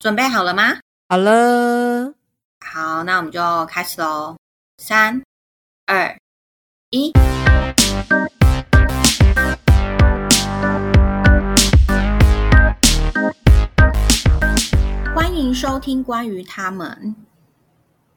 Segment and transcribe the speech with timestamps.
[0.00, 0.78] 准备好了吗？
[1.08, 2.14] 好了，
[2.60, 4.36] 好，那我们就开始喽。
[4.76, 5.20] 三、
[5.86, 6.16] 二、
[6.90, 7.12] 一，
[15.16, 17.16] 欢迎收听关于他们。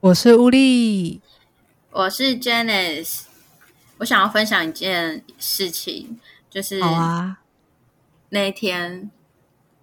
[0.02, 1.20] 我是乌力，
[1.90, 3.24] 我是 Janice。
[3.98, 6.80] 我想要分享一件事情，就是
[8.30, 9.10] 那一天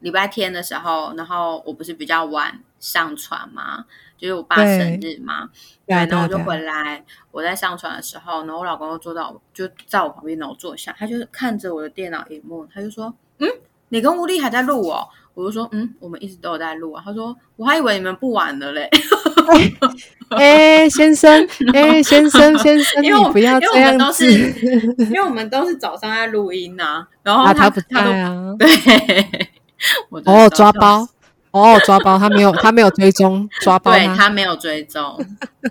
[0.00, 3.84] 礼拜天的时候，然后我不是比较晚上传嘛？
[4.16, 5.48] 就是我爸生日嘛，
[5.86, 13.48] 对啊然后我就回来，我在上传的时候，然后我老公就坐到就在我旁边，然后坐下，他就看着我的电脑荧幕，他就说：“嗯，
[13.90, 18.90] 你跟吴丽还在录哦。”我就说：“嗯，我们一直都有在录啊。”他说：“我还以为你们不玩了嘞。
[20.30, 28.68] ”哎、先生，哎、先生，先生，因为我你不要这样都子是因为我们都是早上在录音呐、然后啊，他他都在啊，对，
[30.24, 31.12] 哦，抓包死，
[31.52, 34.06] 哦，抓包，他没有，他没有追踪抓包对？
[34.16, 35.18] 他没有追踪，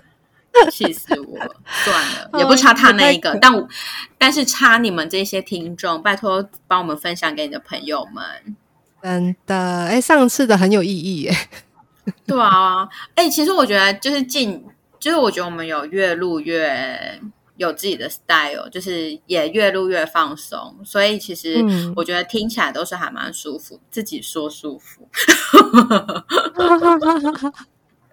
[0.70, 1.54] 气死我了！
[1.84, 3.68] 算了，哦也不差他那一，个但我
[4.16, 8.56] 但是差你们这些听众，拜托帮我们分享给你的朋友们。
[9.00, 9.54] 真的，
[9.86, 11.36] 哎、上次的很有意义耶，
[12.26, 14.64] 对啊，哎、其实我觉得就是近，
[14.98, 17.20] 就是我觉得我们有越录越
[17.58, 25.06] 有自己的 style，就是也越录越放松，所以其实嗯我觉得听起来都是还蛮舒服，自己说舒服。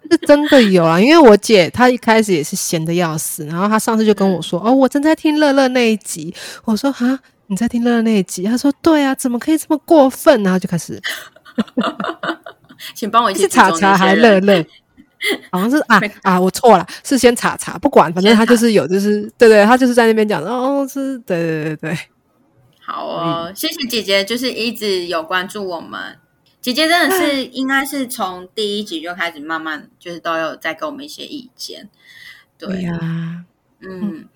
[0.07, 6.31] 是真的有啊，因为我姐她一开始也是闲的要死，然后她上次就跟我说：“哦，我正在听乐乐那一集。”
[6.65, 11.01] 我说：“哈，你在听乐乐那一集？”她说：“对啊，怎么可以这么过分？”然后就开始
[12.93, 14.63] 请帮我一起查查还乐乐，
[15.51, 21.99] 好像是啊啊，我错了，是先查查，不管，反正他就是有，就是对对，他就是在那边讲哦，是，对对对对，
[22.79, 26.17] 好哦，谢谢姐姐，就是一直有关注我们。
[26.61, 31.89] 姐姐真的是 应该是从第一集就开始慢慢就是都有在给我们一些意见。
[32.57, 33.45] 对，呀，
[33.81, 34.27] 嗯，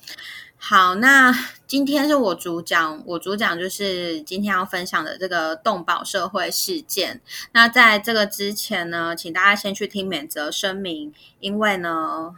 [0.57, 1.33] 好，那
[1.70, 7.22] 今天是我主讲，我主讲就是今天要分享的这个动保社会事件。
[7.52, 12.34] 那在这个之前呢，请大家先去听免责声明，因为呢，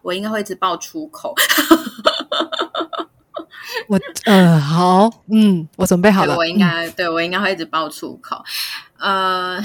[0.00, 1.34] 我应该会一直爆粗口。
[3.86, 8.42] 我呃好，嗯，我准备好了，我应该、对我应该会一直爆粗口。
[8.96, 9.62] 呃，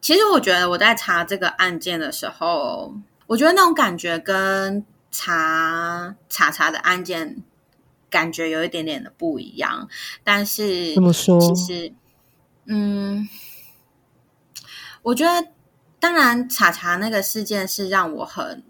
[0.00, 2.94] 其实我觉得我在查这个案件的时候，
[3.26, 7.42] 我觉得那种感觉跟查查查的案件
[8.12, 9.88] 感觉有一点点的不一样，
[10.22, 11.92] 但是怎么说其实，
[12.66, 13.28] 嗯，
[15.02, 15.48] 我觉得
[15.98, 18.62] 当然查查那个事件是让我很。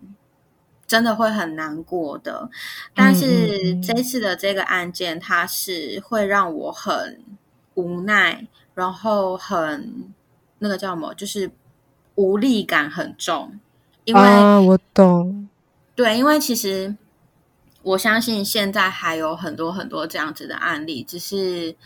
[0.85, 2.51] 真的会很难过的，
[2.95, 7.25] 但是这次的这个案件，它是会让我很
[7.73, 10.13] 无奈，然后很
[10.59, 11.51] 那个叫什么，就是
[12.17, 13.59] 无力感很重，
[14.05, 15.49] 因为、啊，我懂，
[15.95, 16.95] 对，因为其实
[17.83, 21.77] 我相信现在还有很多很多这样子的案例，只是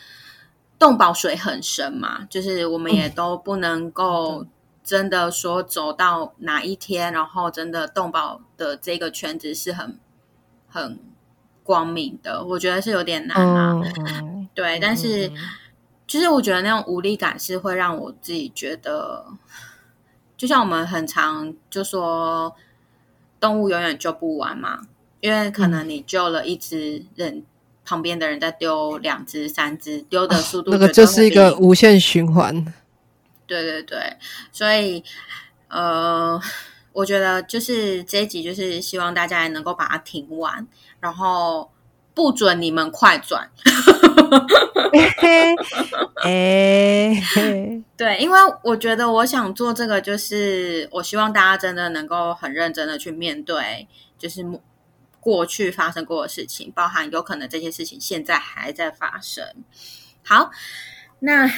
[0.79, 4.47] 动保水很深嘛，就是我们也都不能够
[4.85, 9.99] 真的说走到哪一天，然后真的动保的这个圈子是很
[10.69, 10.99] 很
[11.65, 13.81] 光明的，我觉得是有点难啊。
[14.23, 15.37] 嗯，对，但是嗯
[16.07, 19.27] 其实我觉得那种无力感是会让我自己觉得，
[20.37, 22.55] 就像我们很常就说
[23.41, 24.83] 动物永远救不完嘛，
[25.27, 27.43] 因为可能你救了一只人，
[27.85, 32.65] 旁边的人在丢两只、三只，丢的速度那个就是一个无限循环，
[33.45, 33.99] 对对对，
[34.53, 35.03] 所以
[35.67, 36.41] 呃，
[36.93, 40.65] 我觉得就是这一集就是希望大家也能够把它听完，
[41.01, 41.69] 然后
[42.15, 43.51] 不准你们快转。
[46.23, 54.45] 哎，嘿对，因为我觉得我想做这个，就是我希望大家真的能够很认真的去面对，就是
[55.27, 59.45] 过去发生过的事情，包含有可能这些事情现在还在发生。
[60.23, 60.53] 好，
[61.19, 61.51] 那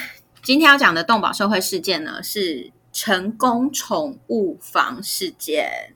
[0.43, 5.93] 今天要讲的动保社会事件呢，是成功宠物房事件。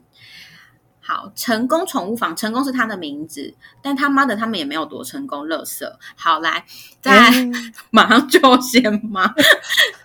[1.01, 5.97] 好，成功宠物房，成功是他的名字，但他妈的他们也没有多成功，乐色。
[6.15, 6.63] 好，来，
[7.01, 9.33] 再、嗯 马上就先吗？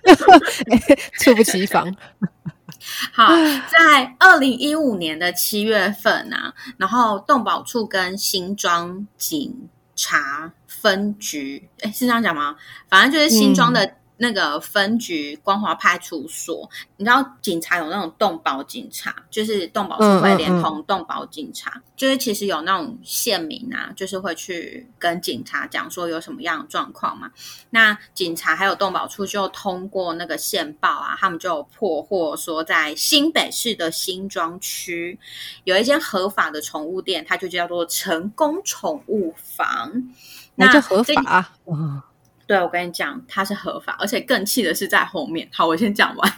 [1.21, 1.95] 猝不及防，
[3.13, 3.29] 好，
[3.67, 12.57] 在二零一五年的七月份啊，然后动保处跟新庄警察分局，哎，是这样讲吗？
[12.89, 27.31] 反正就是新庄的那个分局光华派出所，你知道警察有那种动保警察，就是动保处会连同动保警察，就是其实有那种县民啊，就是会去跟警察讲说有什么样的状况嘛。
[27.71, 35.19] 那警察还有动保处就通过那个线报啊，他们就破获说在新北市的新庄区
[35.63, 39.93] 有一间合法的宠物店，它就叫做成功宠物房。
[40.57, 41.53] 那就合法。
[42.49, 45.47] 对，我跟你讲，它是合法，而且更气的是在后面。
[45.53, 46.33] 好，我先讲完，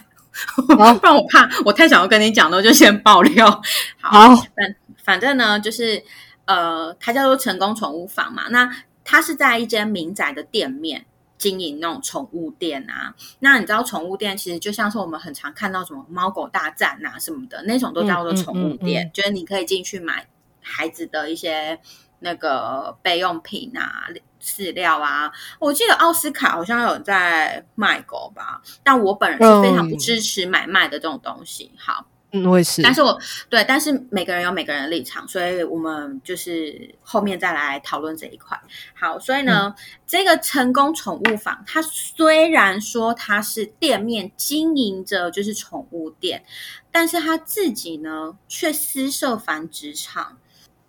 [0.66, 3.62] 不然我怕我太想要跟你讲了，就先爆料。
[4.00, 6.02] 好，反反正呢，就是
[6.46, 8.48] 呃，它叫做成功宠物房嘛。
[8.50, 8.68] 那
[9.04, 11.06] 它是在一间民宅的店面
[11.38, 13.14] 经营那种宠物店啊。
[13.38, 20.26] 那你知道，宠物店其实就像是我们很常看到什么猫狗大战啊什么的那种，都叫做宠物店，就是你可以进去买
[20.60, 21.78] 孩子的一些
[22.20, 24.06] 那个备用品啊。
[24.42, 31.70] 饲料啊，我记得奥斯卡好像有在卖狗吧，但我本人是非常不支持买卖的这种东西。
[31.76, 32.80] 好，嗯，我也是。
[32.80, 33.20] 但是我
[33.50, 38.58] 对，但是每个人有每个人的立场，所以我们就是后面再来讨论这一块。
[38.94, 39.74] 好，所以呢，
[40.06, 46.42] 这个成功宠物房，它虽然说它是店面经营着就是宠物店，
[46.90, 50.38] 但是它自己呢却私设繁殖场。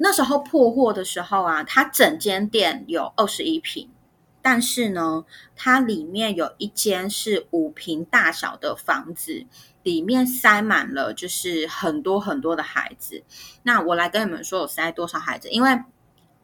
[0.04, 3.88] 那时候破获的时候啊，它整间店有二十一平，
[4.42, 5.24] 但是呢，
[5.56, 9.46] 它里面有一间是五平大小的房子，
[9.84, 13.24] 里面塞满了就是很多很多的孩子。
[13.62, 15.48] 那我来跟你们说，我塞多少孩子？
[15.50, 15.80] 因为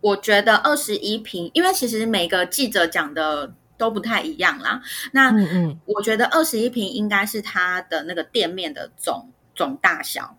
[0.01, 4.83] 我觉得二十一平，因为其实每个记者讲的都不太一样啦。
[5.13, 10.36] 那嗯嗯，我觉得二十一平应该是它的那个店面的总总大小。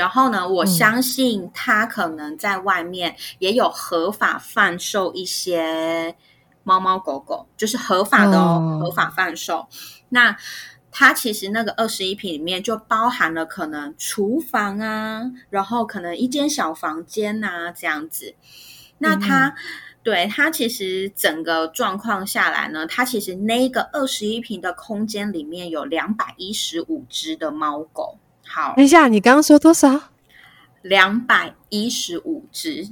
[0.00, 6.16] 然后呢，我相信他可能在外面也有合法贩售一些
[6.64, 9.68] 猫猫狗狗，就是合法的哦，合法贩售。
[10.08, 10.34] 那
[10.90, 18.34] 他其实那个二十一平里面就包含了可能厨房啊，然后可能一间小房间啊这样子。
[18.96, 19.54] 那他
[20.02, 28.18] 对他其实整个状况下来呢，他其实那个二十一平的空间里面有两百一十五只的猫狗。
[28.52, 30.10] 好，等一下，你刚刚说多少？
[30.82, 32.88] 两百一十五只，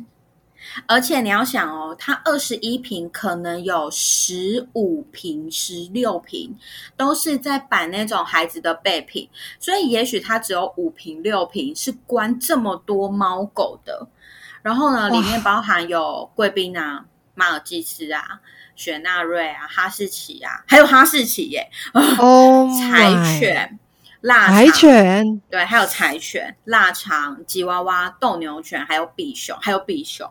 [0.87, 6.57] 而且你要想哦，它二十一瓶可能有十五瓶、十六瓶
[6.97, 9.29] 都是在摆那种孩子的备品，
[9.59, 14.07] 所以也许它只有五瓶、六瓶是关这么多猫狗的。
[14.63, 18.41] 然后呢，里面包含有贵宾啊、马尔济斯啊、
[18.77, 23.79] 雪纳瑞啊、哈士奇啊，还有哈士奇耶，哦，柴犬。
[24.23, 30.29] 柴犬对，还有柴犬、腊肠、吉娃娃、斗牛犬，还有比熊，还有比熊。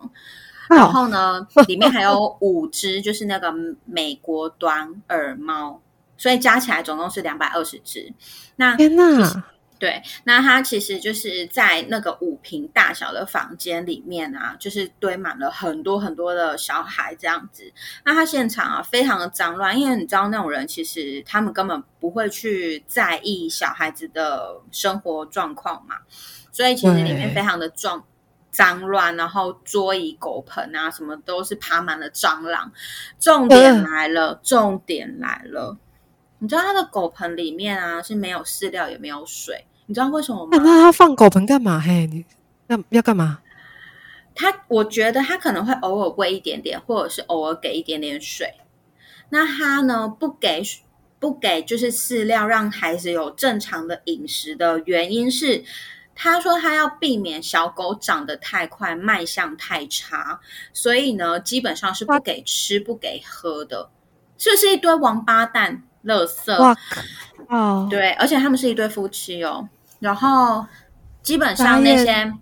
[0.69, 3.54] 然后呢， 里面还有五只，就是那个
[3.86, 5.81] 美国短耳猫，
[6.18, 8.12] 所以加起来总共是两百二十只。
[8.57, 9.44] 那天哪！
[9.79, 17.71] 对，那它其实就是在那个五平大小的房间里面啊，就是堆满了很多很多的小孩这样子。
[18.03, 25.97] 那它现场啊，非常的脏乱，因为你知道那种人其实他们根本不会去在意小孩子的生活状况嘛，
[26.51, 28.03] 所以其实里面非常的脏
[28.50, 32.71] 脏乱，然后桌椅狗盆啊什么都是爬满了蟑螂。
[33.19, 35.77] 重点来了，重点来了。
[36.39, 40.57] 你知道他的狗盆里面啊是没有饲料也没有水，你知道为什么吗？
[40.57, 41.80] 那他放狗盆干嘛？
[41.80, 42.24] 嘿，你
[42.68, 43.39] 要要干嘛？
[44.36, 48.54] 他我觉得他可能会偶尔喂一点点，或者是偶尔给一点点水。
[49.30, 50.62] 那他呢不给
[51.18, 55.63] 不给就是饲料，让孩子有正常的饮食的原因是，
[56.13, 60.39] 他说他要避免小狗长得太快，卖相太差，
[60.72, 63.89] 所以呢基本上是不给吃不给喝的，
[64.38, 65.82] 这是一堆王八蛋？
[66.08, 66.76] 乐色哇
[67.50, 69.68] 哦，对，而且他们是一对夫妻哦。
[70.00, 70.66] 然后
[71.22, 72.34] 基本上那些，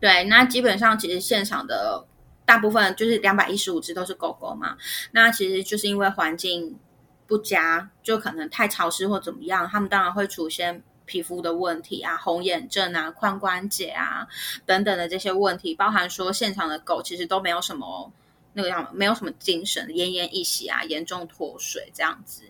[0.00, 2.04] 对，那基本上其实现场的
[2.44, 4.76] 大部分就是两百一十五只都是狗狗嘛。
[5.12, 6.78] 那其实就是因为环境
[7.26, 14.26] 不佳，就可能太潮湿或怎么样，他们当然会出现皮肤的问题啊、红眼症啊、髋关节啊
[14.66, 15.74] 等等的这些问题。
[15.74, 18.12] 包含说现场的狗其实都没有什么
[18.52, 22.44] 那个样，没有什么精神，奄奄一息啊，严重脱水这样子。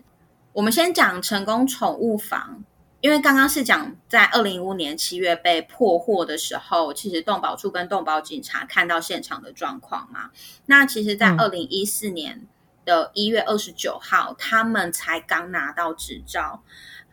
[0.53, 2.65] 我们先讲成功宠物房，
[2.99, 10.31] 因为刚刚是讲在二零一五年七月被破获的时候，其实动保处跟动保警察看到现场的状况嘛。
[10.65, 12.45] 那其实，在二零一四年
[12.83, 16.61] 的一月二十九号，他们才刚拿到执照。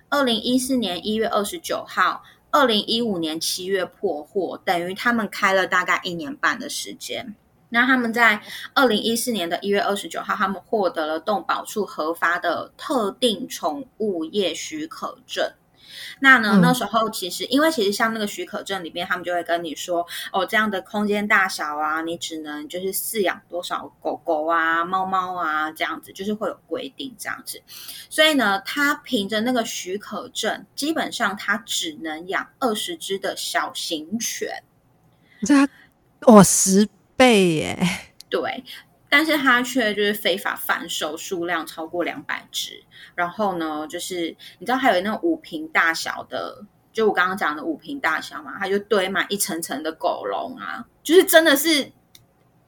[0.09, 7.37] 二零一四年一月二十九号，二零一五年七月破获，等于他们开了大概一年半的时间。
[7.71, 8.43] 那他们在
[8.75, 15.53] 二零一四年的一月二十九号，他们获得了动保处核发的特定宠物业许可证。
[16.21, 16.59] 那呢？
[16.61, 27.63] 那时候其实，因为其实像那个许可证里面，他们就会跟你说，哦，这样的空间大小啊，你只能就是饲养多少狗狗啊、猫猫啊，这样子，就是会有规定这样子。
[28.11, 34.63] 所以呢，他凭着那个许可证，基本上他只能养二十只的小型犬。
[35.43, 35.55] 这
[36.31, 36.87] 哇，十
[37.19, 37.77] 倍耶！
[38.31, 38.65] 对。
[39.11, 42.85] 但是它却就是非法贩售，数量超过两百只。
[43.15, 51.91] 然后呢，就是你知道还有那种五瓶大小的，就我刚刚讲的五瓶大小嘛，它就堆满一层层的狗笼啊，就是真的是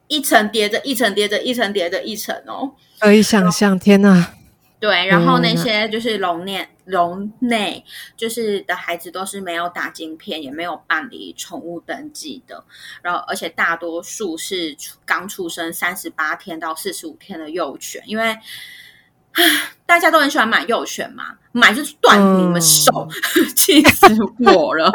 [0.07, 4.33] 一层叠着一层叠着一层叠着一层哦，可以想象，天哪！
[4.81, 7.85] 对，然后那些就是笼内笼内
[8.17, 12.65] 就是的孩子都是没有打晶片，也没有办理宠物登记的，
[13.03, 18.35] 然后而且大多数是刚出生三十八天到四十五天的幼犬，因为
[19.85, 23.07] 大家都很喜欢买幼犬嘛，买就是断你们手，
[23.55, 24.07] 气死
[24.39, 24.91] 我了，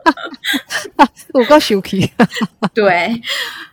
[1.32, 2.12] 我够羞气，
[2.74, 3.18] 对。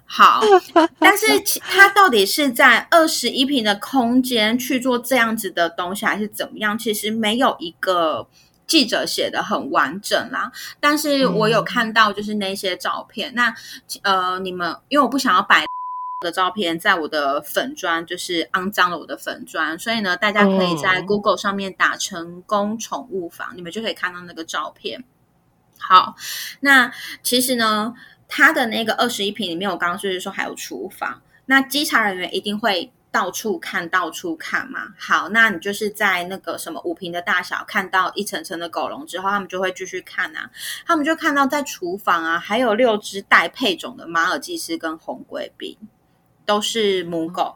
[0.10, 0.40] 好，
[1.00, 1.26] 但是
[1.60, 6.78] 它到底是在二十一平的空间去做这样子的东西，还是怎么样？
[6.78, 8.26] 其实没有一个
[8.66, 10.50] 记者写的很完整啦。
[10.80, 13.36] 但是我有看到，就是那些照片。
[13.36, 13.54] 那
[14.02, 15.66] 呃，你们因为我不想要摆
[16.22, 25.04] 的照片在我的粉砖，就是肮脏了我的粉砖，所以呢，大家可以在 Google 上面打“成功宠物房”，你们就可以看到那个照片。
[25.78, 26.16] 好，
[26.62, 27.94] 那其实呢。
[28.28, 34.94] 它的那个二十一平里面，我刚刚就是说还有厨房，那稽查人员一定会到处看到处看嘛。
[34.98, 40.52] 好，那你就是在那个什么五平的大小看到一层层的狗笼之后，他们就会继续看啊，
[40.86, 45.78] 他们就看到在厨房啊还有六只带配种的马尔济斯跟红贵宾，
[46.46, 47.56] 都是母狗。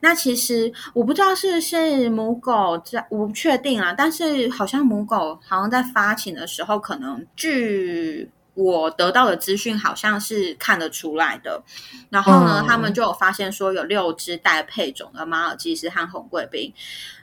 [0.00, 8.30] 那其实我不知道是是母狗在，我不确定啊，但是好像母狗好像在发情的时候，可能据。
[8.56, 11.62] 我得到的资讯好像是看得出来的，
[12.08, 16.72] 然后呢，他们就有发现说有六只带配种的马尔济斯和红贵宾，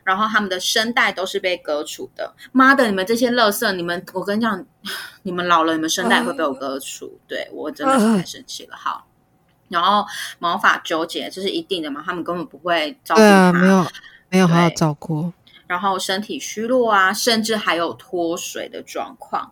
[0.04, 2.32] 然后他们的声带都是被割除的。
[2.52, 3.72] 妈的，你们这些垃圾！
[3.72, 4.64] 你们，我跟你讲，
[5.24, 7.20] 你们老了，你们声带会被我割除。
[7.28, 8.78] 对我真的是太生气了。
[8.78, 9.08] 好，
[9.70, 10.06] 然后
[10.38, 12.04] 毛发纠结这是一定的嘛？
[12.06, 13.88] 他们根本不会照顾它，没有
[14.30, 15.34] 没有好好照顾。
[15.66, 19.52] 然后身体虚弱啊，甚至还有脱水的状况。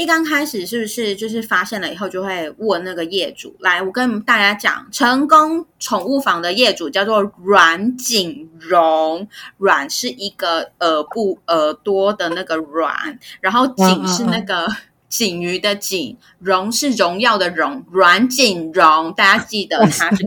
[0.00, 3.82] 一刚开始是不是就是发现了以后就会问那个业主来？
[3.82, 9.28] 我跟大家讲，成功宠物房的业主叫做阮锦荣，
[9.58, 14.66] 阮是一个耳部耳朵的那个阮，然后锦是那个
[15.10, 20.26] 锦鱼的锦，荣是荣耀的荣，阮锦荣，大家记得他是。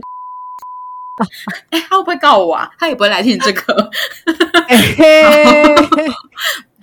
[1.70, 2.68] 哎，他会不会告我啊？
[2.78, 3.74] 他也不会来听这个。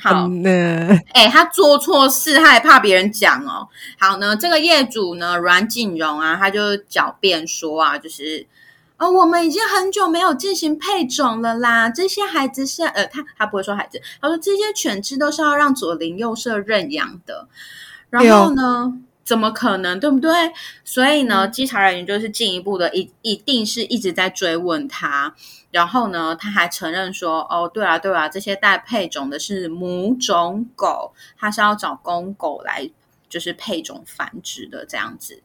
[0.02, 3.68] 好呢，哎，他做错事，他还怕别人讲哦。
[4.00, 8.48] 好呢，这个业主呢，阮锦荣啊，他就狡辩说啊，就是
[8.98, 11.90] 哦，我们已经很久没有进行配种了啦。
[11.90, 17.48] 这些孩子是呃，他他不会说孩子，他说这些犬只都是要让左邻右舍认养的。
[18.10, 18.94] 然后呢，
[19.24, 20.32] 怎么可能，对不对？
[20.84, 25.36] 所以呢，稽查人员就是进一步的，一一定是一直在追问他。
[25.72, 32.90] 然后呢，他还承认说：“哦，对啊，对啊，这些带配种的是母种狗，他是要找公狗来
[33.30, 35.42] 就是配种繁殖的这样子。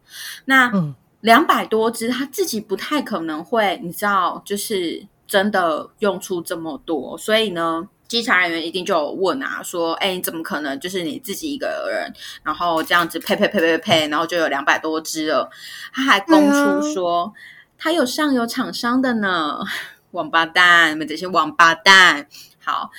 [0.47, 0.73] 那
[1.21, 7.17] 两百多只，他自己不太可能会，你知道，就是真的用出这么多。
[7.17, 15.49] 所以呢，稽查人员一定就有问啊，说：哎，你怎么可能就是你自己一个人，然后这样子配配配配配，然后就有两百多只了？
[15.93, 17.33] 他还供出说，
[17.79, 19.61] 他有上游厂商的呢。”
[20.17, 20.93] 王八蛋！
[20.93, 22.27] 你们这些王八蛋！
[22.65, 22.91] 好，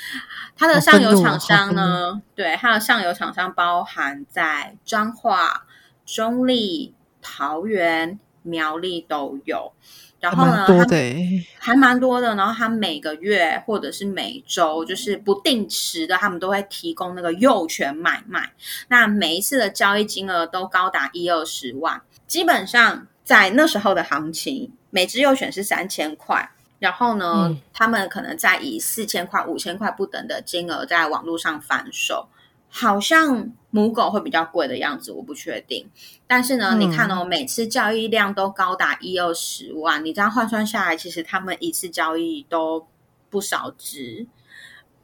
[0.55, 2.21] 它的上游厂商呢？
[2.35, 5.65] 对，它的上游厂商包含在彰化、
[6.05, 9.73] 中立、桃园、苗栗都有。
[10.19, 12.35] 然后呢，多的还蛮多的。
[12.35, 18.53] 然后它每个月或者是每周，就是不定时的，他们都会提供那个幼犬买卖。
[18.87, 22.01] 那每一次的交易金额都高达一二十万。
[22.25, 26.51] 基本上在那时候的行情，每只幼犬是三千块。
[26.79, 32.27] 然后呢，他们可能在以四千块、五千块不等的金额在网络上贩售，
[32.69, 35.89] 好像母狗会比较贵的样子，我不确定。
[36.27, 42.87] 但是呢，你看哦，每次交易量都高达一二十万，你这样换算下来，其实他们一次交易都
[43.29, 44.27] 不少值。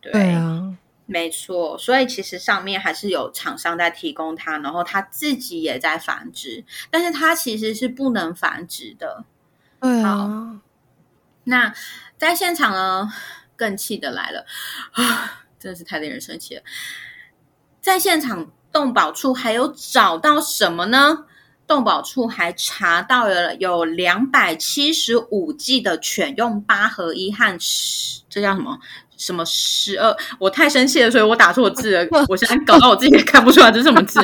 [0.01, 9.23] 对啊，没错，所以其实上面还是有厂商在提供它，然后它自己也在繁殖，但是它其实是不能繁殖的。
[9.79, 10.61] 对啊，
[11.45, 11.73] 那
[12.17, 13.11] 在现场呢，
[13.55, 14.45] 更气的来了
[14.93, 15.43] 啊！
[15.59, 16.61] 真的是太令人生气了。
[17.81, 21.25] 在现场，动保处还有找到什么呢？
[21.65, 28.77] 动保处还查到了有两百七十五剂的犬用八合一和十，这叫什么？
[29.15, 30.13] 什么十二？
[30.37, 32.07] 我太生气了，所以我打错字了。
[32.27, 34.19] 我现在搞到我自己也看不出来这是什么字。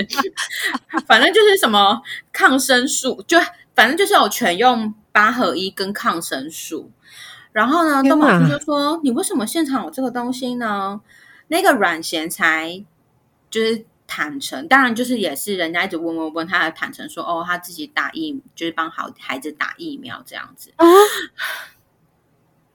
[1.07, 2.01] 反正就是什么
[2.33, 3.39] 抗生素，就
[3.73, 6.91] 反正就是有犬用八合一跟抗生素。
[7.51, 11.01] 然后呢，动保处就说：“你为什么现场有这个东西呢？”
[11.49, 12.85] 那个阮贤才
[13.49, 20.85] 就是坦诚，当然就是也是人家一直问问问，他还坦诚说：“哦，他自己打疫，就是帮好孩子打疫苗这样子。”啊。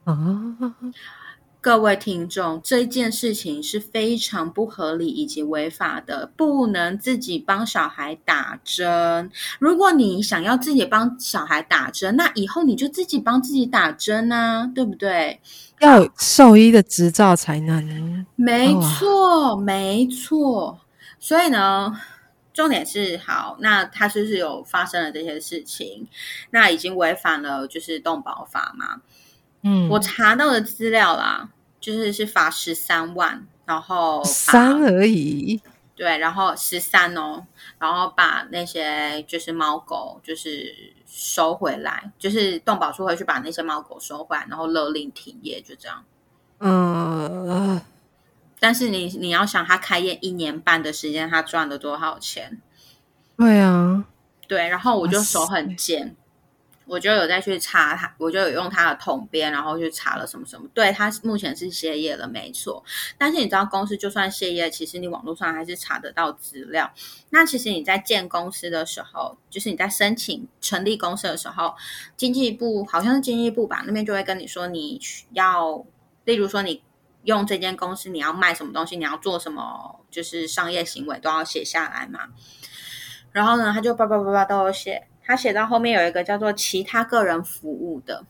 [1.65, 9.31] 各位听众，这件事情是非常不合理以及违法的，不能自己帮小孩打针。
[9.57, 15.39] 如果你想要自己帮小孩打针，那以后你就自己帮自己打针啊，对不对？
[15.79, 18.23] 要有兽医的执照才能。
[18.35, 20.79] 没错，没错。
[21.17, 21.99] 所以呢，
[22.53, 26.07] 重点是好，那他是不是有发生了这些事情？
[26.51, 29.01] 那已经违反了就是动保法嘛？
[29.63, 31.49] 嗯，我查到的资料啦。
[31.85, 35.61] 就是是罚十三万，然后三而已。
[35.95, 37.45] 对，然后十三哦，
[37.77, 40.73] 然后把那些就是猫狗就是
[41.05, 46.03] 收回来，就是动保处会去把那些猫狗收回来，然后勒令停业，就这样。
[46.57, 47.79] 嗯，
[48.59, 52.59] 但是你你要想，他开业一年半的时间，他赚了多少钱？
[53.37, 54.05] 对啊，
[54.47, 56.15] 对，然后我就手很贱。
[56.87, 60.67] 我就有再去查他，我就有用他的统编，然后去查了什么什么。
[60.73, 62.83] 对他目前是歇业了，没错。
[63.17, 66.91] 但是你知道，公司就算歇业，其实你网络上还是查得到资料。
[67.31, 71.73] 那其实你在建公司的时候，就是你在申请成立公司的时候，
[72.15, 75.01] 经济部好像是经济部吧，那边就会跟你说，你
[75.31, 75.83] 要，
[76.23, 76.83] 例如说你
[77.23, 82.27] 用这间公司，你要卖什么东西，你要做什么，就是商业行为都要写下来嘛。
[83.31, 85.07] 然后呢，他就叭叭叭叭都有写。
[85.25, 88.25] 他写到后面有一个叫做其他个人服务的，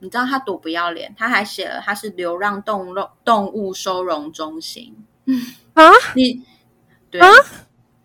[0.00, 1.14] 你知道他多不要脸？
[1.16, 2.94] 他还写了他是流浪动物
[3.24, 4.94] 动物收容中心。
[5.74, 5.82] 啊，
[6.14, 6.42] 你
[7.10, 7.20] 对，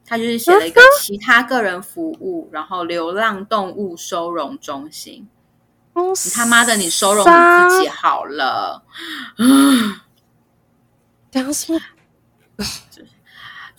[0.06, 5.28] 他就是写了一个其他个人服务，然后流浪动物收容中心。
[5.96, 8.84] 你他妈的，你收容你自己好了。
[11.30, 11.80] 讲什么？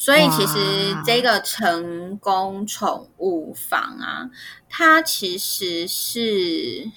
[0.05, 4.29] 所以其实这个成功宠物房啊，
[4.69, 6.91] 它其实是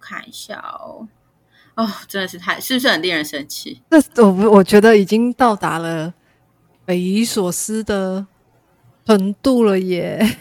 [0.00, 1.06] 看一下哦，
[1.74, 3.82] 哦，真的是太是不是很令人生气？
[4.14, 6.14] 这我我觉得已经到达了
[6.86, 8.26] 匪夷所思的
[9.04, 10.38] 程度了耶。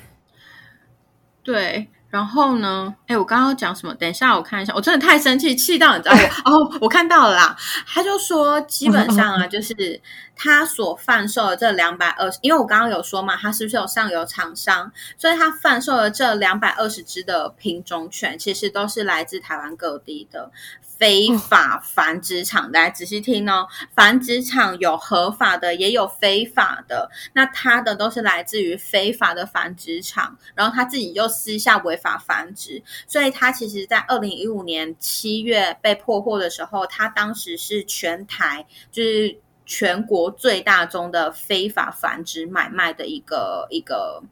[1.43, 1.89] 对。
[2.15, 2.95] 然后呢？
[3.07, 3.93] 哎，我刚刚讲什么？
[3.95, 4.73] 等一下，我看一下。
[4.73, 7.53] 我真的太生气，气到你知道我 哦，我看到了啦。
[7.85, 10.01] 他就说，基本上啊，就是
[10.33, 14.89] 他所贩售的这两百二十，因为我刚刚有说嘛，他是不是有上游厂商？
[15.17, 20.49] 所以他贩售的这两百二十只的品种犬，其实都是来自台湾各地的。
[20.97, 23.67] 非法繁殖场，大家仔细听哦。
[23.93, 27.09] 繁殖场有合法的，也有非法的。
[27.33, 32.81] 那他的都是来自于非法的繁殖场，然后他自己又私下违法繁殖。
[33.07, 44.23] 所以他其实，在二零一五年七月被破获的时候，他当时是全台就是全国最大宗的非法繁殖买卖的一个一个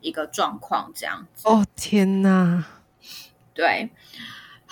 [0.00, 1.48] 一个状况，这样子。
[1.48, 2.64] 哦天哪！
[3.54, 3.88] 对。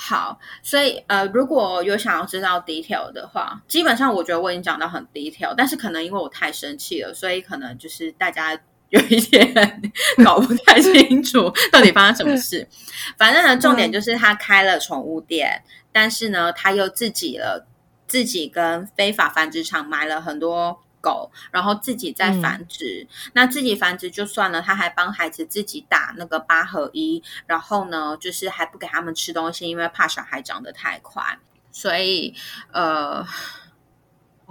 [0.04, 8.52] 好，所以呃，如果有想要知道 detail 的话，基本上我觉得我已经讲到很 detail，但是可能因为我太生气了，所以可能就是大家
[8.90, 9.54] 有一点
[10.24, 12.66] 搞不太清楚到底发生什么事。
[13.16, 15.62] 反正呢，重点就是他开了宠物店，
[15.92, 17.68] 但是呢，他又自己了
[18.08, 20.80] 自己跟非法繁殖场买了很多。
[21.02, 31.38] 狗，然后自己在繁殖，那自己繁殖就算了，他还帮孩子自己打那个八合一，然后呢，就是还不给他们吃东西，因为怕小孩长得太快，
[31.70, 32.34] 所以
[32.72, 33.26] 呃，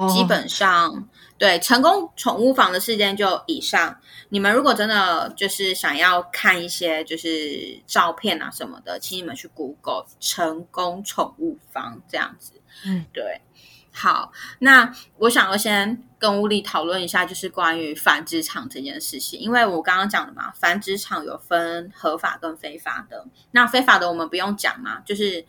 [0.09, 3.99] 基本上对成功宠物房的事件就以上。
[4.29, 12.53] 你们如果真的就是想要看一些就是照片啊什么的，请你们去 Google 成功宠物房这样子。
[12.85, 13.41] 嗯，对。
[13.91, 19.39] 好，那我想要先跟屋里讨论一下，就是关于繁殖场这件事情。
[19.39, 23.25] 因为我刚刚讲的嘛，繁殖场有分合法跟非法的。
[23.51, 25.45] 那非法的我们不用讲嘛，就是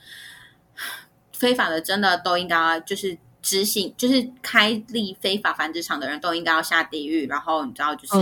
[1.32, 8.14] 非法的真的都应该就是执行就是开立非法繁殖场的人都应该要下地狱，然后你知道就是。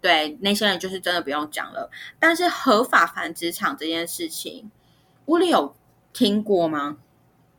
[0.00, 4.70] 对那些人就是真的不用讲了，但是合法繁殖场这件事情，
[5.24, 5.74] 屋里有
[6.12, 6.98] 听过吗？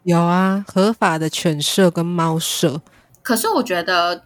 [0.05, 2.79] 有啊，合法的犬舍跟猫舍。
[3.23, 4.23] 可是我觉得，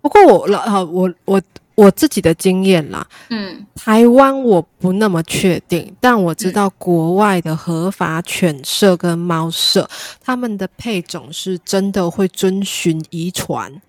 [0.00, 1.42] 不过我老我我
[1.74, 9.86] 我自己的经验啦，嗯，台湾我不那么确定，但我知道国外的合法犬舍跟猫舍，
[10.22, 13.82] 他们的配种是真的会遵循遗传，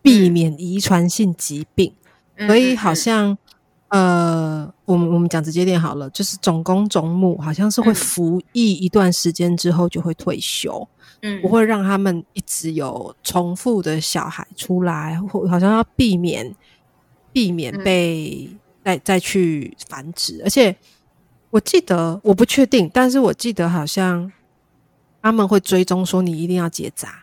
[0.00, 1.92] 避免遗传性疾病。
[2.46, 3.36] 所以好像，
[3.94, 10.88] 呃，我们我们讲直接点好了，就是种公种母好像是会服役一段时间之后就会退休，
[11.22, 16.52] 嗯，不会让他们一直有重复的小孩出来，或好像要避免
[17.32, 18.50] 避免被
[18.84, 20.40] 再再去繁殖。
[20.42, 20.74] 而且
[21.50, 24.32] 我记得我不确定，但是我记得好像
[25.22, 27.22] 他们会追踪说你一定要结扎，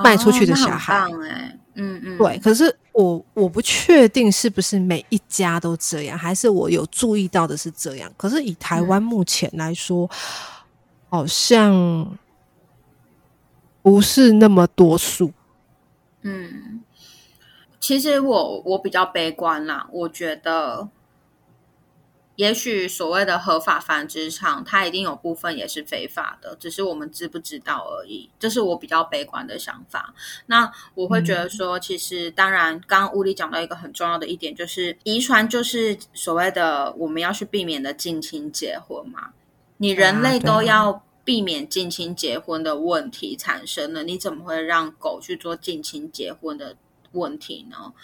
[0.00, 0.94] 卖出去的小孩，
[1.30, 2.76] 哎，嗯嗯，对，可是。
[2.96, 8.10] 我我不确定是不是每一家都这样，还是我有注意到的是这样。
[8.16, 10.08] 可是以台湾目前来说，
[11.10, 12.16] 好像
[13.82, 15.30] 不是那么多数。
[16.22, 16.82] 嗯，
[17.78, 20.88] 其实我我比较悲观啦，我觉得。
[22.36, 28.30] 也许所谓的合法繁殖场，它一定有部分也是非法的，只是我们知不知道而已。
[28.38, 30.14] 这是我比较悲观的想法。
[30.46, 39.30] 那我会觉得说，其实当然，刚刚屋里讲到一个很重要的一点，就是遗传就是所谓的我们要去避免的近亲结婚嘛。
[39.78, 46.76] 你人类都要避免近亲结婚的问题产生了，你怎么会让狗去做近亲结婚的
[47.12, 47.94] 问题呢？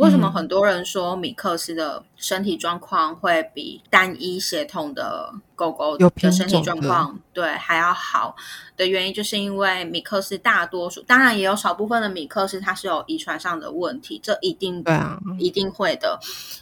[0.00, 8.34] 为什么很多人说米克斯的身体状况会比单一血统的狗狗的身体状况对还要好
[8.78, 16.18] 的原因，就是因为米克斯大多数，当然也有少部分的米克斯它是有遗传上的问题，这一定对啊，一定会的。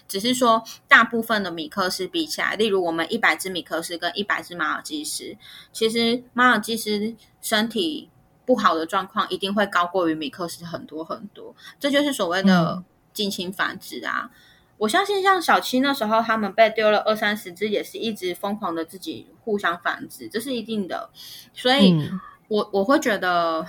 [0.09, 5.37] 只是说大部分的米克斯比起来，例如我们一百只米克斯跟一百只马尔济斯，
[5.73, 8.09] 其实马尔济斯身体
[8.45, 12.83] 不好的状况一定会高过于米克斯很多很多，这就是所谓的。
[13.19, 14.31] 进行繁殖啊！
[14.77, 21.11] 我相信像小七那时候，他们被丢了二三十只，也是一直疯狂的自己互相繁殖，这是一定的。
[21.53, 22.09] 所以，
[22.47, 23.67] 我我会觉得，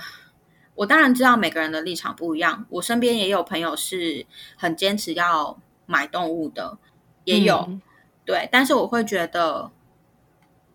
[0.76, 2.64] 我当然知道每个人的立场不一样。
[2.68, 4.24] 我身边也有朋友是
[4.56, 6.78] 很坚持要买动物的，
[7.24, 7.68] 也有
[8.24, 8.48] 对。
[8.52, 9.72] 但是我会觉得，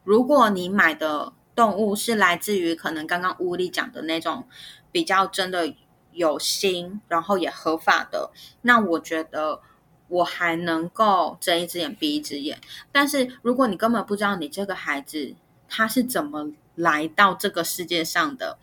[0.04, 4.46] 如果你买的动物是来自于可能刚刚屋里讲的那种
[4.92, 5.74] 比较真的。
[6.16, 8.32] 有心，然后也合法的，
[8.64, 9.62] 那我觉得
[10.08, 12.60] 我还能够睁一只眼闭一只眼。
[12.92, 15.36] 但是如果你根本不知道你这个孩子
[15.68, 18.58] 他是怎么来到这个世界上的，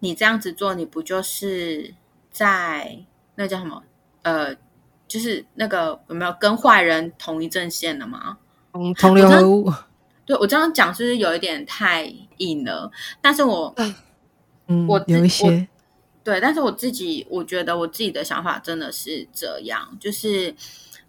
[0.00, 1.94] 你这样子做，你不就是
[2.30, 3.04] 在
[3.34, 3.82] 那叫什么？
[4.22, 4.54] 呃，
[5.08, 8.38] 就是那个有没有跟坏人同一阵线的吗？
[8.72, 9.72] 同同流合污。
[10.24, 12.04] 对我这样讲是不是有一点太
[12.36, 12.90] 硬了？
[13.20, 13.74] 但是我
[14.68, 15.68] 嗯，我有一些。
[16.24, 20.54] 对，但是我自己我觉得我自己的想法真的是这样，就是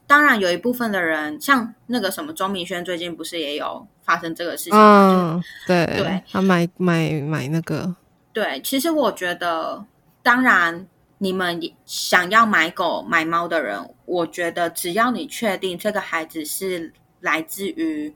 [0.08, 4.74] 当然有一部分的人，像那个什么钟明轩，最近不是也有发生这个事情？
[4.74, 7.96] 嗯，对，对，他买买买那个。
[8.34, 9.86] 对，其实我觉得，
[10.24, 10.88] 当然
[11.20, 18.16] 你们想要买狗买猫的人，我觉得只要你确定这个孩子是来自于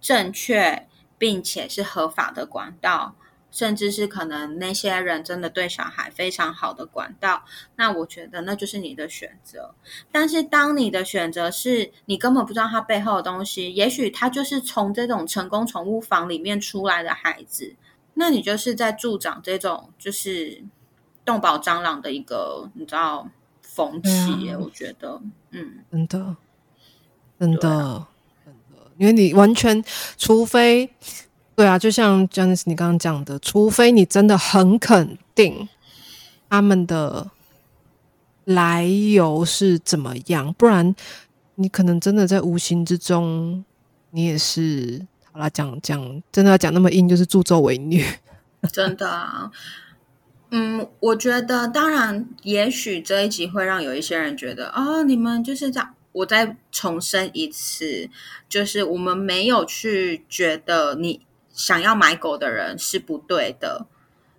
[0.00, 0.86] 正确
[1.18, 3.16] 并且是合法的管道。
[3.56, 7.42] 甚至是可能那些人真的对小孩非常好的管道，
[7.76, 9.74] 那我觉得那就是你的选择。
[10.12, 17.74] 但是当你的选择是你根本不知道他背后的东西，也许他就是从这种成功宠物房里面出来的孩子，
[18.12, 20.62] 那你就是在助长这种就是
[21.24, 23.26] 动保蟑螂的一个你知道
[23.62, 24.54] 风气。
[24.60, 25.18] 我觉得，
[25.52, 26.36] 嗯，真的，
[27.40, 28.06] 真的，
[28.44, 29.82] 真的，因为你完全
[30.18, 30.90] 除非。
[31.56, 35.66] 对啊，就像 Janice 你刚刚讲的，除非你真的很肯定
[36.50, 37.30] 他们的
[38.44, 40.94] 来由是怎么样，不然
[41.54, 43.64] 你可能真的在无形之中，
[44.10, 48.04] 你也是好了讲讲，真的要讲那么硬，就是助纣为虐。
[48.70, 49.50] 真的啊，
[50.52, 55.94] 嗯，我觉得当然，也许这一集会让有一些人觉得，哦，你们就是这样。
[56.12, 58.08] 我再重申一次，
[58.48, 61.25] 就是我们没有去觉得你。
[61.56, 63.86] 想要买狗的人是不对的，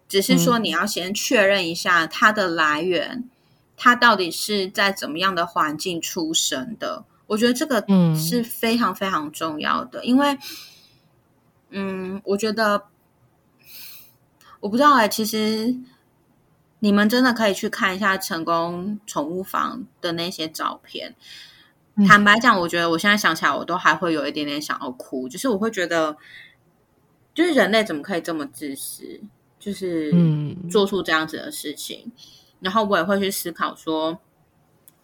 [0.07, 3.27] 只是说你要先确认一下它的来源，
[3.75, 7.03] 它到底是在怎么样的环境出生的。
[7.25, 7.83] 我觉得这个
[8.15, 10.37] 是非常非常重要的，因为，
[11.71, 12.85] 嗯，我觉得
[14.59, 15.75] 我不知道哎、其实
[16.79, 21.15] 你们真的可以去看一下成功宠物房的那些照片。
[21.95, 26.15] 嗯坦白讲，我觉得我现在想起来，我都还会有一点点想要哭，就是我会觉得，
[27.37, 29.21] 就是人类怎么可以这么自私，
[29.59, 32.11] 就是嗯做出这样子的事情。
[32.61, 34.17] 然后我也会去思考说，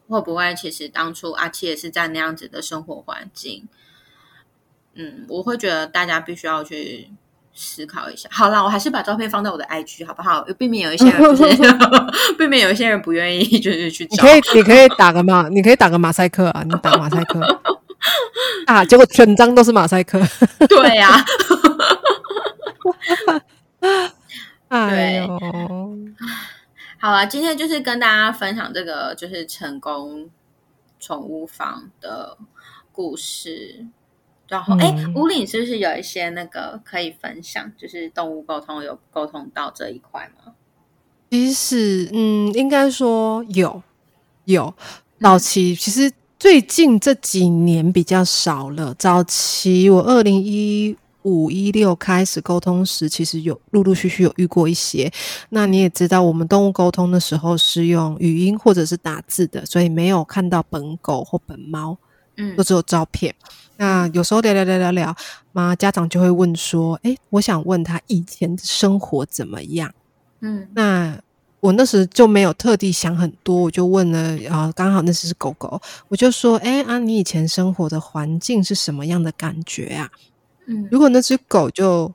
[0.07, 3.67] 会不会其实当初阿七也是在那样子的生活环境。
[4.95, 7.11] 嗯，我会觉得大家必须要去
[7.53, 8.27] 思考一下。
[8.31, 10.41] 好啦，我还是把照片放在我的 IG 好不好？
[10.57, 11.77] 避免有一些人
[12.39, 14.11] 避免有一些人不愿意就是去找。
[14.11, 17.39] 你可以，你可以打个马，你可以打个马赛克啊，你打马赛克
[18.65, 20.19] 啊，结果全张都是马赛克，
[20.67, 21.23] 对呀、
[24.69, 25.37] 哎呦，
[26.99, 30.29] 好了，今天就是跟大家分享这个就是成功
[30.99, 32.37] 宠物房的
[32.91, 33.85] 故事。
[34.47, 37.71] 然后，哎、嗯吴岭是不是有一些那个可以分享？
[37.77, 40.53] 就是动物沟通有沟通到这一块吗？
[41.31, 43.81] 其实，嗯，应该说有
[44.45, 44.73] 有
[45.19, 48.93] 早期，其实最近这几年比较少了。
[48.93, 55.11] 早期我二零一五一六开始沟通时，其实有陆陆续续有遇过一些。
[55.49, 61.97] 那你也知道，我们动物沟通的时候是用语音或者是打字的，所以没有看到本狗或本猫。
[62.35, 63.31] 嗯都只有照片。
[63.77, 65.15] 那有时候聊聊聊聊聊，
[65.51, 69.93] 妈家长就会问说：“诶，我想问他以前的生活怎么样
[70.41, 71.15] 嗯？”那
[71.59, 80.09] 我那时就没有特地想很多，我就问了啊，刚好那只是狗狗，我就说：“诶，啊，你以前生活的环境是什么样的感觉啊？”
[80.65, 80.87] 嗯。
[80.91, 82.13] 如果那只狗就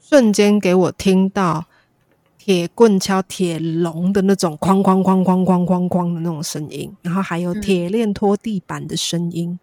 [0.00, 1.64] 瞬间给我听到
[2.38, 7.60] 铁棍敲铁笼的那种哐哐哐哐哐哐哐的那种声音，然后还有嗯。
[7.60, 9.58] 铁链拖地板的声音，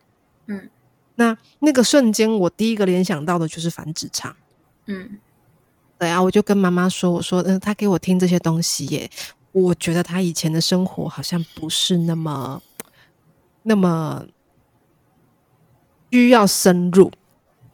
[0.47, 0.69] 嗯。
[1.15, 4.35] 那那个瞬间，我第一个联想到的就是繁殖场。
[4.87, 5.19] 嗯。
[5.99, 9.07] 对啊，我就跟妈妈说：“我说，嗯、他给我听这些东西耶，
[9.51, 12.59] 我觉得他以前的生活好像不是那么
[13.61, 14.25] 那么
[16.11, 17.11] 需要深入。”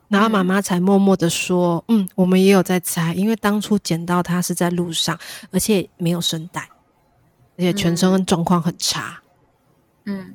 [0.08, 5.18] 然后妈妈才默默的说：“嗯，我们也有在猜，因为当初捡到它是在路上，
[5.52, 6.62] 而且没有声带，
[7.58, 9.20] 而且全身状况很差。
[10.06, 10.34] 嗯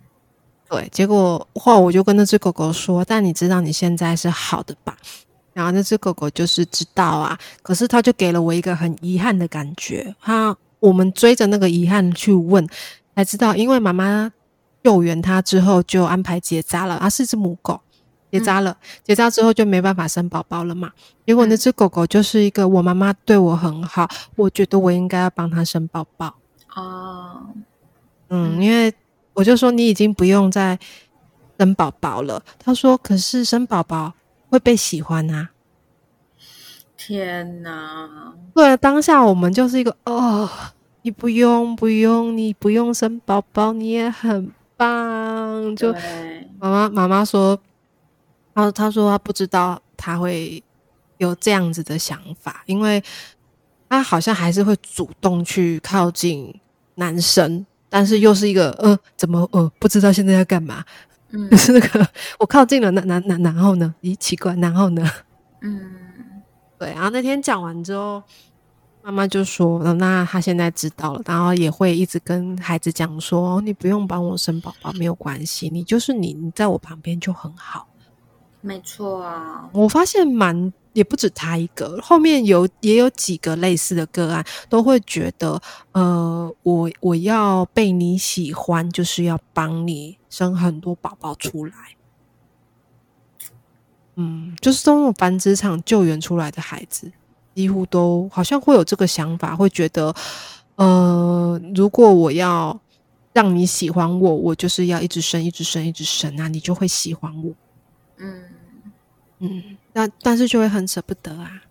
[0.68, 4.96] 对，结果后来我就跟那只狗狗说：“但你知道你现在是好的吧？”
[5.52, 10.14] 然后那只狗狗就是知道啊，可是它就给了我一个很遗憾的感觉。
[10.18, 12.66] 它我们追着那个遗憾去问，
[13.14, 14.32] 才知道，因为妈妈
[14.82, 17.78] 救援它之后就安排结扎了，它是只母狗，
[18.32, 20.90] 结扎了，结扎之后就没办法生宝宝了嘛。
[21.26, 26.34] 结果那只狗狗就是一个我妈妈对我很好，我觉得我应该要帮它生宝宝。
[26.74, 27.46] 哦
[28.30, 28.92] 嗯，因为
[29.34, 30.78] 我就说你已经不用再
[31.58, 32.42] 生宝宝了。
[32.58, 34.14] 他说，可是生宝宝
[34.48, 35.50] 会被喜欢啊。
[36.96, 38.32] 天哪！
[38.54, 40.48] 对啊，当下我们就是一个哦，
[41.02, 45.76] 你不用不用，你不用生宝宝，你也很棒。
[45.76, 47.58] 就对，妈妈妈妈说，
[48.54, 50.62] 他他说他不知道他会
[51.18, 53.02] 有这样子的想法，因为
[53.88, 56.54] 他好像还是会主动去靠近
[56.96, 60.84] 男生，但是又是一个呃，怎么呃不知道现在要干嘛，
[61.30, 62.06] 嗯 就是那个
[62.38, 63.94] 我靠近了，那那那然后呢？
[64.02, 65.08] 咦，奇怪，然后呢？
[65.60, 65.92] 嗯
[66.78, 68.22] 对，然后那天讲完之后，
[69.02, 77.86] 妈妈就说：“呃那他现在知道了，然后也会一直跟孩子讲说，哦你不用帮我生宝宝，没有关系，你就是你，你在我旁边就很好。”
[78.62, 91.74] 没错啊，我发现蛮也不止他一个，后面有也有几个类似的个案，都会觉得，呃，我我要被你喜欢，就是要帮你生很多宝宝出来。
[94.14, 97.10] 嗯，就是从那种繁殖场救援出来的孩子，
[97.56, 100.14] 几乎都好像会有这个想法，会觉得，
[100.76, 102.78] 呃，如果我要
[103.32, 107.52] 让你喜欢我，我就是要一直生，一直生，一直生啊，你就会喜欢我。
[108.22, 108.44] 嗯。
[109.44, 111.62] 嗯，但但是就会很舍不得啊。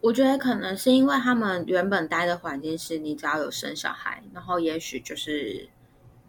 [0.00, 5.68] 我觉得可能是因为他们原本待的环境是你只要有生小孩，然后也许就是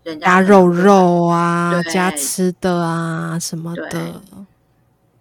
[0.03, 4.19] 人家加肉肉啊，对加吃的啊什么的。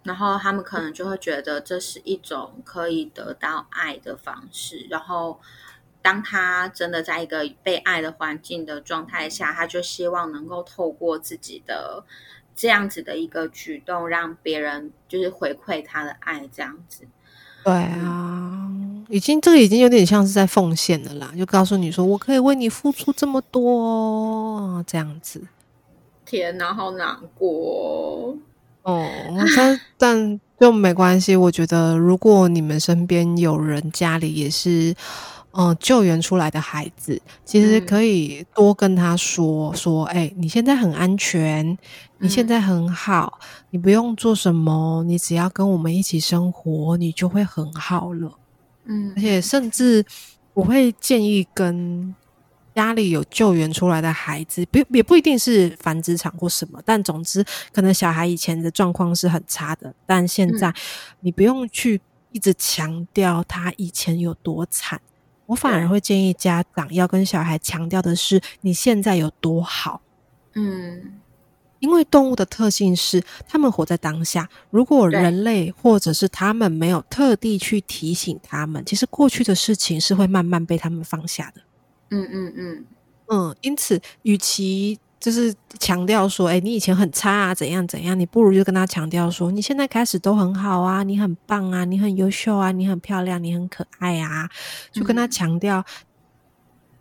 [0.01, 4.87] 然后他们可能就会觉得这是一种可以得到爱的方式。
[4.89, 5.39] 然后
[6.01, 12.03] 当他真的在一个被爱的环境的状态下，他就希望能够透过自己的
[12.59, 17.07] 这样子的一个举动，让别人就是回馈他的爱，这样子。
[17.63, 18.69] 对啊，
[19.07, 25.41] 已经这个已经有点像是在奉献了啦，就告诉你说我可以为你付出这么多哦，这样子。
[26.25, 28.35] 天哪，好难过。
[28.83, 29.09] 哦，
[29.55, 31.37] 但但就没关系。
[31.37, 34.93] 我觉得，如果你们身边有人家里也是，
[35.59, 41.77] 嗯，救援出来的孩子，其实可以多跟他说说，哎，你现在很安全，
[42.19, 43.37] 你现在很好，
[43.71, 48.31] 你不用做什么，你只要跟我们一起生活，你就会很好了。
[48.85, 50.05] 嗯，而且甚至
[50.53, 52.15] 我会建议跟。
[52.75, 57.43] 家里有救援出来的孩子，不也不一定是繁殖场或什么，但总之，
[57.73, 60.73] 可能小孩以前的状况是很差的，但现在
[61.19, 61.99] 你不用去
[62.31, 65.01] 一直强调他以前有多惨，
[65.49, 69.99] 我反而会建议家长要跟小孩强调的是你现在有多好。
[70.53, 71.19] 嗯，
[71.79, 81.61] 因为动物的特性是他们活在当下，如果人类或者是他们没有特地去提醒他们，其实过去的事情是会慢慢被他们放下的。
[82.11, 82.85] 嗯嗯嗯
[83.29, 94.49] 嗯，因此，与其就是强调说，哎，你以前很差啊，怎样怎样，你不如就跟他强调说，你现在开始都很好啊，你很棒啊，你很优秀啊，你很漂亮，你很可爱啊，
[94.91, 95.83] 就跟他强调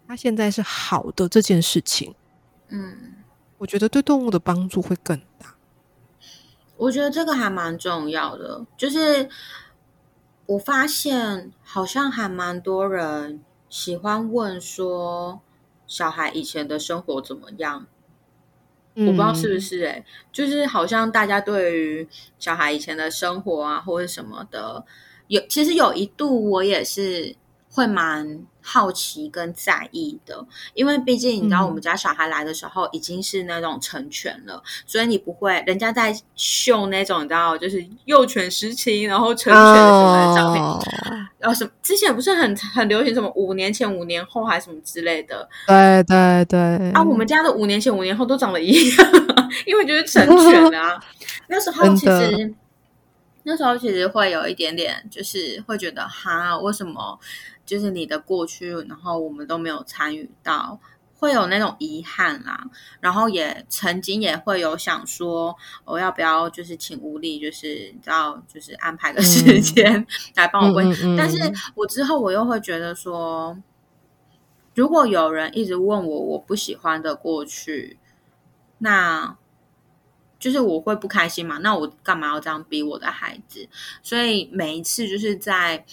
[0.07, 2.15] 他现在是好的这件事情。
[2.69, 3.15] 嗯，
[3.59, 5.55] 我觉得对动物的帮助会更大。
[6.77, 9.29] 我觉得这个还蛮重要的，就是
[10.47, 13.41] 我发现好像还蛮多人。
[13.71, 15.43] 喜欢问说
[15.87, 17.87] 小孩以前的生活怎么样？
[18.99, 22.09] 我不知道是不是哎，就是好像大家对于
[22.39, 24.85] 小孩以前的生活啊，或者什么的，
[25.29, 27.35] 有其实有一度我也是
[27.71, 28.41] 会蛮。
[28.71, 40.63] 好奇跟在意的，因为毕竟你知道，我们家小孩来的时候已经是那种成犬了，所以你不会人家在秀那种你知道，就是幼犬时期，然后成犬什么的照片，
[41.39, 49.07] 然后什么之前不是很很流行什么五年前、五年后还是什么之类的，对对对啊，我们家的五年前、五年后都长得一样，
[49.65, 51.03] 因为就是成犬啊。
[51.49, 52.55] 那时候其实
[53.45, 57.19] 那时候其实会有一点点，就是会觉得哈，为什么？
[57.69, 60.81] 就是你的过去，然后我们都没有参与到，
[61.19, 62.65] 会有那种遗憾啦。
[62.99, 65.55] 然后也曾经也会有想说，
[65.85, 71.15] 我要不要就是请吴力，就是知道，就是安排个 时间来帮我问。
[71.15, 71.37] 但是
[71.75, 73.55] 我之后我又会觉得说，
[74.75, 77.99] 如果有人一直问我我不喜欢的过去，
[78.79, 79.37] 那
[80.39, 81.59] 就是我会不开心嘛？
[81.59, 83.69] 那我干嘛要这样逼我的孩子？
[84.03, 85.85] 所以每一次就是在。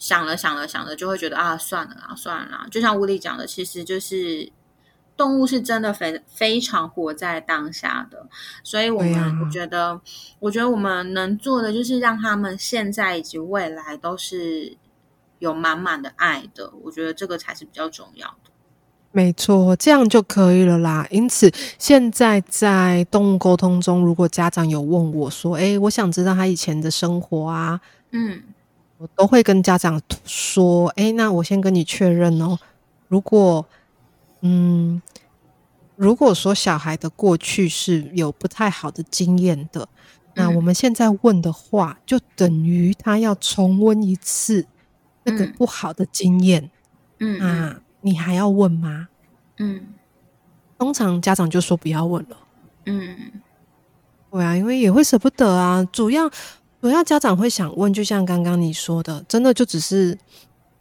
[0.00, 2.66] 想了想了想了，就会觉得啊，算了啦，算了啦。
[2.70, 4.50] 就像物理讲的，其实就是
[5.14, 8.26] 动物是真的非非常活在当下的，
[8.64, 10.00] 所以我们我觉得，
[10.38, 14.74] 我觉得我们能做的就是让他们现在以及未来都是
[15.38, 16.72] 有满满的爱的。
[16.82, 18.50] 我觉得这个才是比较重要的。
[19.12, 21.06] 没错，这样就可以了啦。
[21.10, 27.78] 因此，现在在动物沟通中，如果家长有问我说：“哎，我想知道他以前的生活啊。”
[28.12, 28.42] 嗯。
[29.00, 32.58] 我都会跟家长说，哎，那我先跟你确认哦。
[33.08, 33.64] 如果，
[34.42, 35.00] 嗯，
[35.96, 39.88] 如果说小孩的过去是有不太好的经验的，
[40.34, 44.66] 那我们现在问的话，就等于他要重温一次
[45.24, 46.70] 那个不好的经验。
[47.20, 49.08] 嗯，啊，你还要问吗？
[49.56, 49.94] 嗯，
[50.78, 52.36] 通常家长就说不要问了。
[52.84, 53.16] 嗯，
[54.30, 56.30] 对啊，因为也会舍不得啊，主要。
[56.80, 60.16] 主要家长会想问，就像刚刚你说的，真的就只是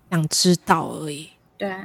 [0.09, 1.29] 想知道而已。
[1.57, 1.75] 对，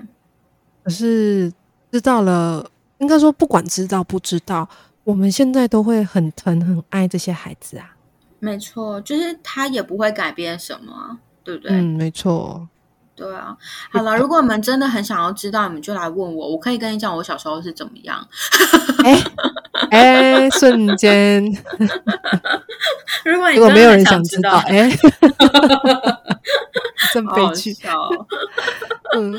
[0.84, 1.52] 可是
[1.90, 4.68] 知道了，应该说不管知道不知道，
[5.02, 7.96] 我们现在都会很疼很爱这些孩子啊。
[8.38, 11.72] 没错，就是他也不会改变什么，对不对？
[11.72, 12.68] 嗯，没错。
[13.16, 13.56] 对啊，
[13.90, 18.28] 好了，如果你们真的很想要知道，你们就来问我，我可以跟你讲我小时候是怎么样。
[19.04, 19.20] 哎
[19.94, 21.42] 哎，瞬间，
[23.24, 24.90] 如果如果没有人想知道，哎，
[27.12, 27.74] 真悲剧。
[29.16, 29.34] 嗯。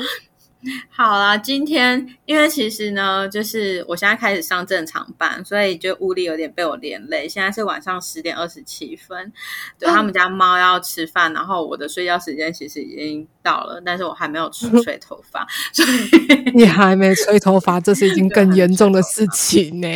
[0.90, 7.28] 好啦，今天因为其实呢，就是我现在开始上正常班，所以就屋里有点被我连累。
[7.28, 9.32] 现在是晚上十点二十七分，
[9.78, 19.88] 对他们家猫要吃饭，然后我的睡觉时间其实已经到了，但是我还没有吹头发，所以 你还没吹头发， 这是已经更严重的事情呢。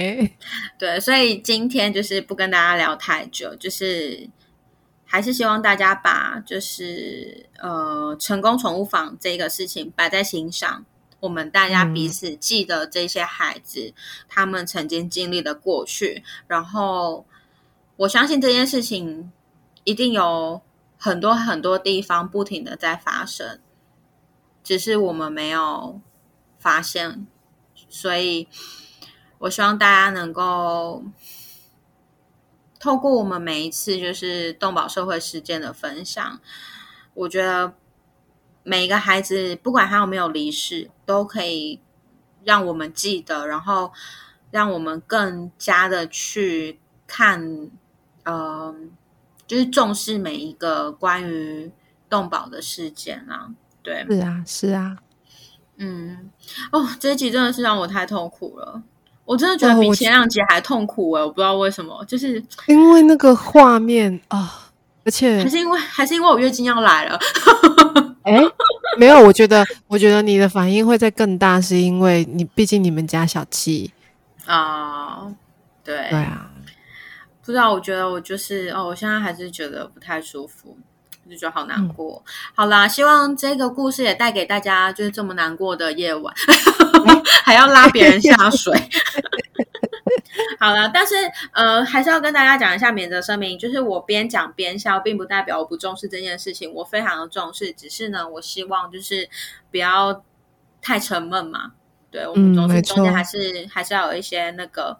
[0.78, 4.28] 对，所以今天就是不跟大家聊太久，就是。
[5.12, 10.84] 还是希望大家把就是呃成功宠物房这个事情摆在心上，
[11.18, 13.92] 我们大家彼此记得这些孩子
[14.28, 17.26] 他们曾经经历的过去，然后
[17.96, 19.32] 我相信这件事情
[19.82, 20.62] 一定有
[20.96, 23.58] 很多很多地方不停的在发生，
[24.62, 26.00] 只是我们没有
[26.60, 27.26] 发现，
[27.88, 28.46] 所以
[29.38, 31.02] 我希望大家能够。
[32.80, 36.40] 透过我们每一次就是动保社会事件的分享，
[37.12, 37.74] 我觉得
[38.62, 41.78] 每一个孩子不管他有没有离世，都可以
[42.42, 43.92] 让我们记得，然后
[44.50, 47.70] 让我们更加的去看，
[48.24, 48.74] 呃，
[49.46, 51.70] 就是重视每一个关于
[52.08, 53.50] 动保的事件啊。
[53.82, 54.96] 对，是啊，是啊，
[55.76, 56.30] 嗯，
[56.72, 58.82] 哦，这一集真的是让我太痛苦了。
[59.30, 61.22] 我真的觉得比前两集还痛苦哎！
[61.22, 64.68] 我不知道为什么，就是因为那个画面啊，
[65.04, 67.16] 而且还是因为还是因为我月经要来了。
[68.26, 68.42] 哎，
[68.98, 73.92] 没有，我觉得我觉得你的反应会在更大，是因为你毕竟你们家小气
[74.46, 75.32] 啊。
[75.84, 76.50] 对对啊，
[77.46, 80.76] 不知道，我觉得我就是哦，我现在还是觉得不太舒服。
[81.28, 82.22] 就觉得好难过。
[82.54, 86.32] 好啦，希望这个故事也带给大家，就是这么难过的夜晚，
[87.44, 88.72] 还要拉别人下水。
[90.58, 91.14] 好了，但是
[91.52, 97.72] 呃，还是要跟大家讲一下免责声明，就是我边讲边笑，并不代表我不重视这件事情，我非常的重视。
[97.72, 99.28] 只是呢，我希望就是
[99.70, 100.22] 不要
[100.82, 101.72] 太沉闷嘛。
[102.10, 104.98] 对我们总是中间还是还是要有一些那个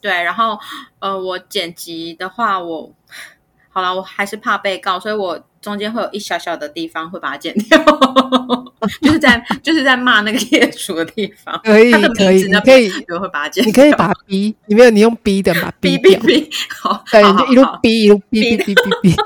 [0.00, 0.10] 对。
[0.10, 0.58] 然后
[0.98, 2.92] 呃，我剪辑的话，我
[3.70, 5.42] 好了，我还是怕被告，所以我。
[5.60, 7.78] 中间会有一小小的地方会把它剪掉，
[9.02, 11.60] 就是在就是在骂那个业主的地方。
[11.62, 16.48] 可以可以，你可以会把它剪，你可以把 B，你没有你用 B 的嘛 B B B，
[16.80, 19.16] 好，对，就一路 B 一路 B B B B B，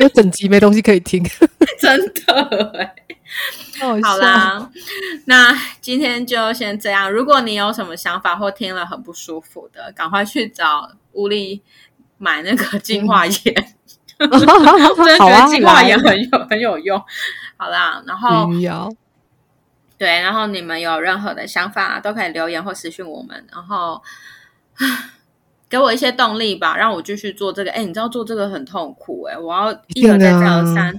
[0.00, 1.24] 有整集没东西可以听，
[1.80, 2.94] 真的。
[4.02, 4.70] 好啦，
[5.24, 7.10] 那今天就先这样。
[7.10, 11.62] 如果你有什么想法或听了很不舒服的，赶快去找屋里
[12.18, 13.34] 买那个净化液。
[14.18, 14.38] 真的
[15.18, 16.98] 觉得净化也很有很有用。
[17.58, 18.48] 好啦，然后
[19.98, 24.02] 对，然后你们有任何的想法都可以留言或私讯我们，然后
[25.68, 27.70] 给我一些动力吧，让我继续做这个。
[27.72, 30.98] 哎，你知道做这个很痛苦哎，我要一而再再而三。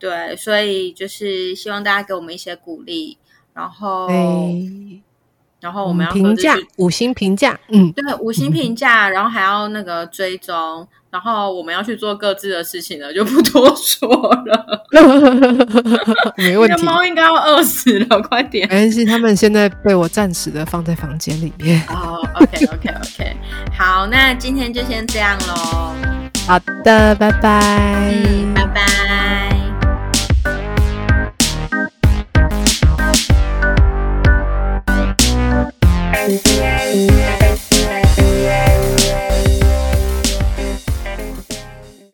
[0.00, 3.16] 对，所以就是希望大家给我们一些鼓励，
[3.54, 4.08] 然后。
[5.66, 14.08] 然后我们要评价五星评价，嗯，对，五星评价，然后还要那个追踪，然后我们要去做各自的事情了，就不多说
[14.46, 14.86] 了。
[16.38, 18.68] 没问题，猫应该要饿死了，快点。
[18.68, 21.82] 没关系，他们现在被我暂时的放在房间里面。
[21.88, 23.36] 哦，OK，OK，OK，
[23.76, 25.92] 好，那今天就先这样喽。
[26.46, 29.35] 好的，拜拜，嗯拜拜。